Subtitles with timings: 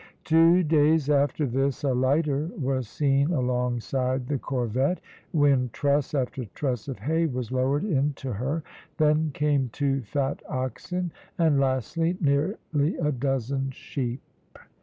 [0.23, 4.99] Two days after this a lighter was seen alongside the corvette,
[5.31, 8.63] when truss after truss of hay was lowered into her.
[8.97, 14.23] Then came two fat oxen and lastly, nearly a dozen sheep.